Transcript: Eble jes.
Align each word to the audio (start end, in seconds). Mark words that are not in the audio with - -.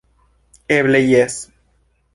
Eble 0.77 1.03
jes. 1.05 1.39